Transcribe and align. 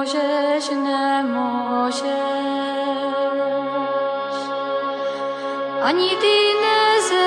Nemůžeš, 0.00 0.68
nemůžeš, 0.70 2.10
ani 5.82 6.08
ty 6.08 6.36
nezejdeš, 6.62 7.20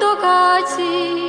dokud 0.00 0.68
si 0.68 1.25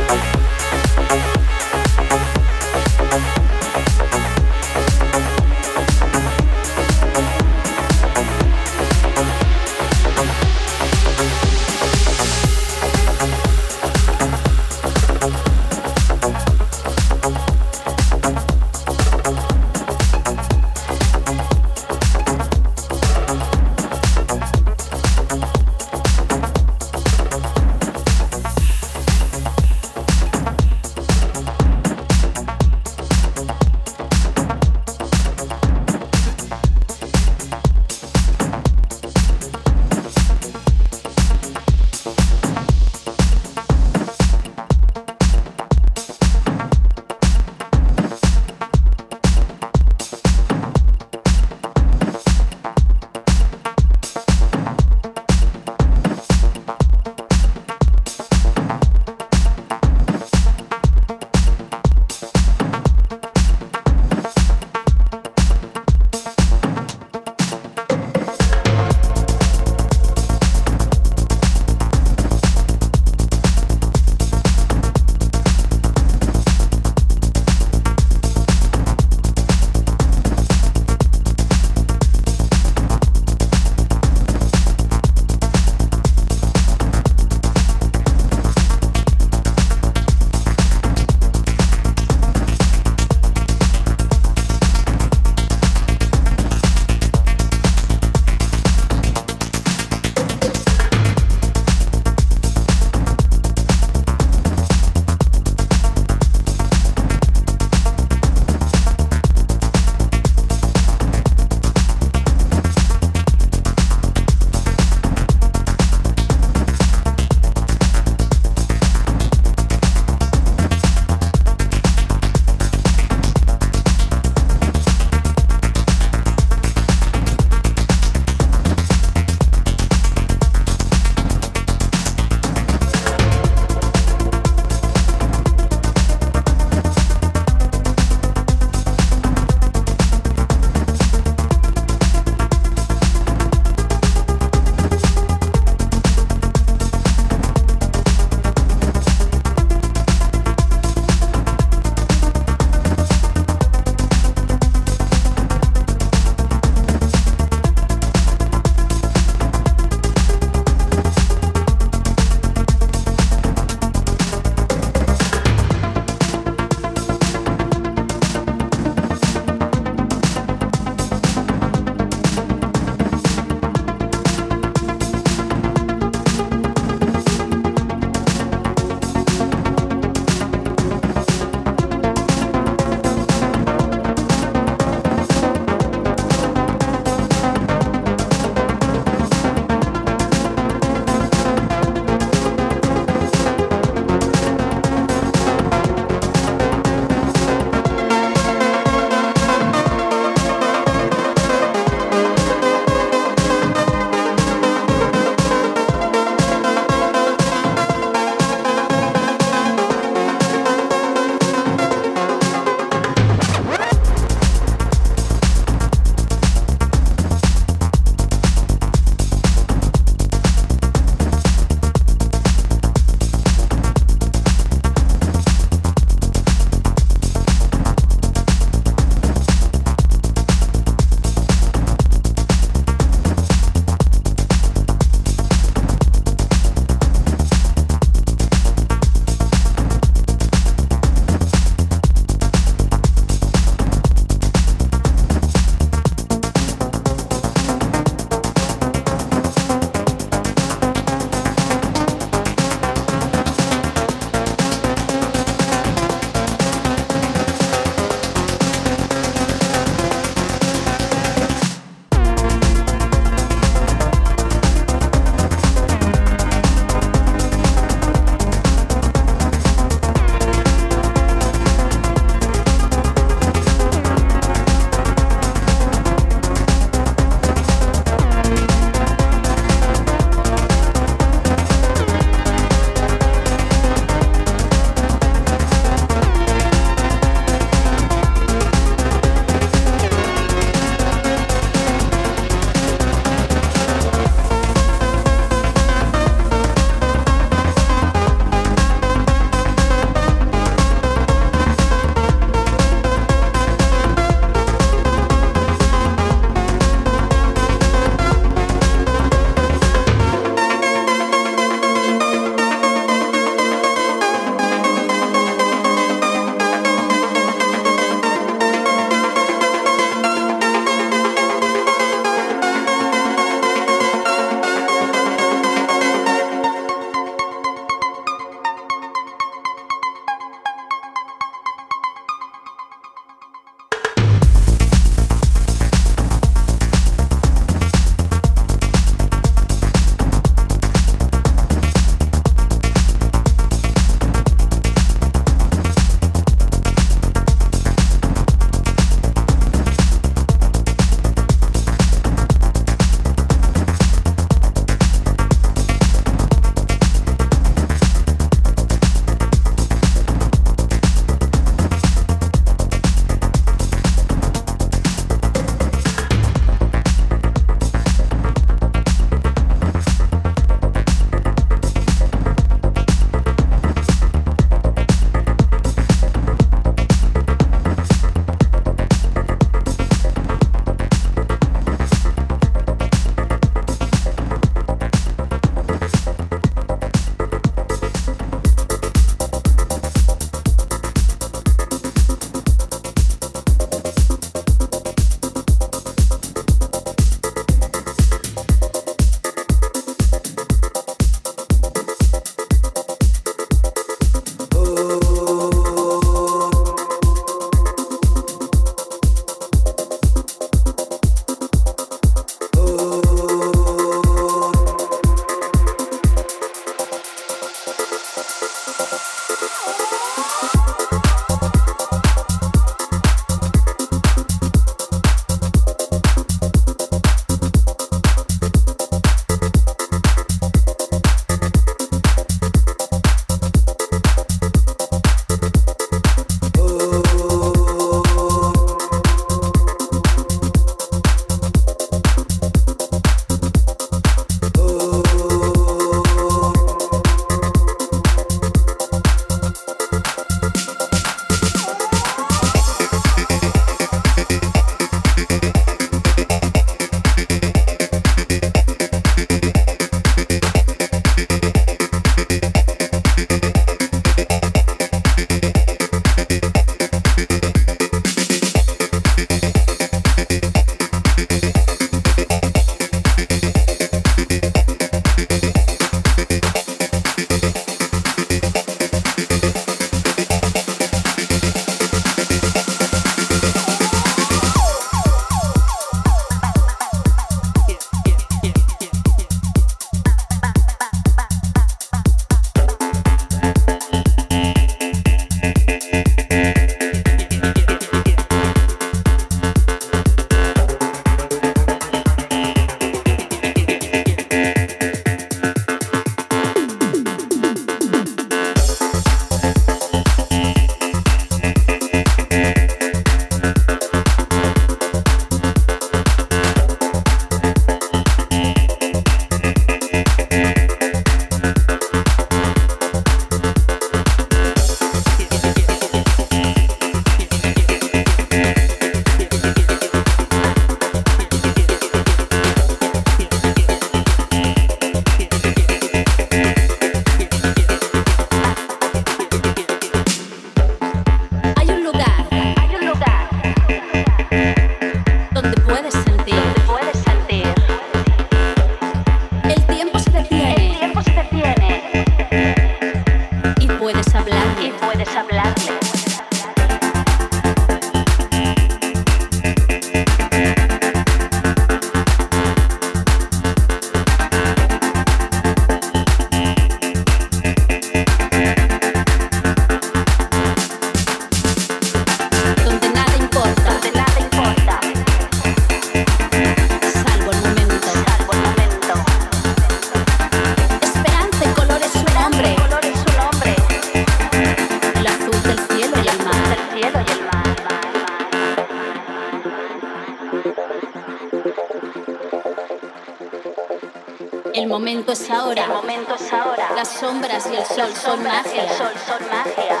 momento 595.28 595.32
es 595.32 595.50
ahora. 595.50 595.84
El 595.84 595.88
momento 595.90 596.34
es 596.36 596.52
ahora. 596.52 596.92
Las 596.96 597.08
sombras 597.08 597.68
y 597.70 597.76
el 597.76 597.84
sol 597.84 598.14
son 598.14 598.42
magia. 598.42 598.84
El 598.84 598.88
sol 598.96 599.12
son 599.26 599.46
magia. 599.50 600.00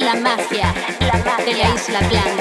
La 0.00 0.14
magia, 0.16 0.74
la 1.00 1.16
magia 1.24 1.44
de 1.44 1.54
la 1.54 1.74
isla 1.74 2.00
blanca. 2.00 2.35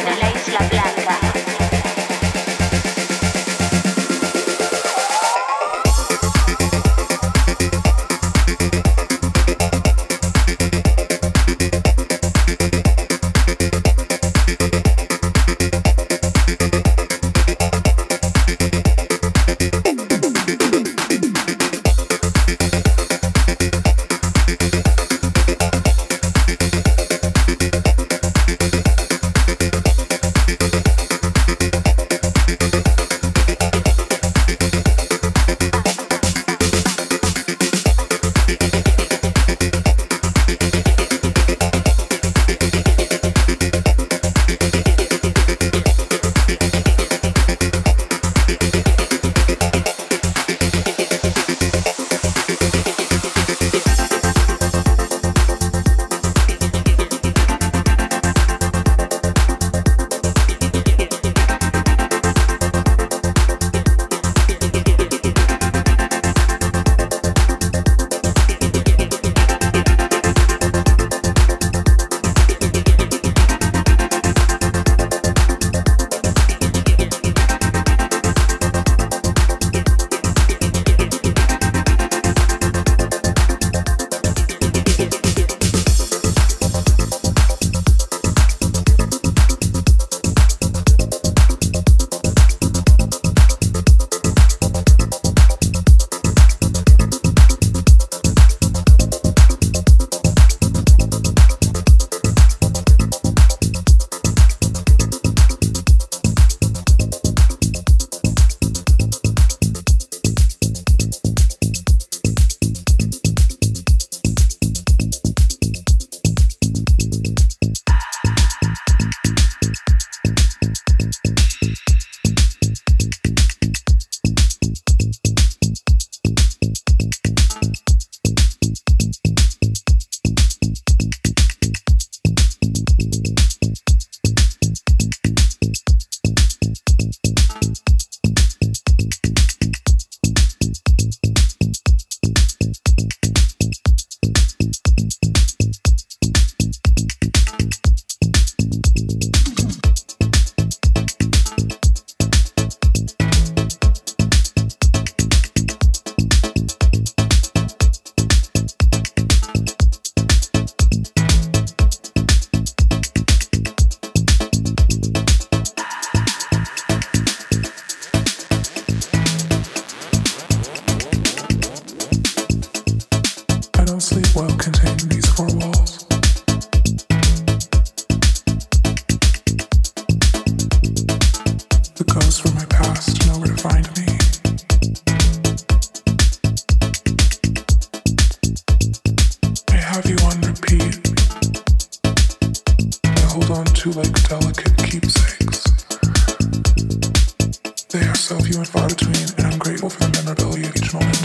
They 197.95 198.05
are 198.07 198.15
self 198.15 198.49
you 198.49 198.57
and 198.57 198.67
far 198.67 198.89
between, 198.89 199.15
and 199.37 199.47
I'm 199.47 199.57
grateful 199.57 199.89
for 199.89 200.03
the 200.03 200.21
memorability 200.21 200.65
of 200.65 200.75
each 200.75 200.93
moment. 200.93 201.24